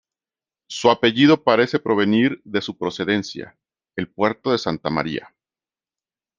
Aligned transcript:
Su 0.67 0.89
apellido 0.89 1.43
parece 1.43 1.77
provenir 1.77 2.41
de 2.43 2.61
su 2.63 2.75
procedencia, 2.75 3.55
El 3.95 4.07
Puerto 4.11 4.49
de 4.51 4.57
Santa 4.57 4.89
María. 4.89 5.31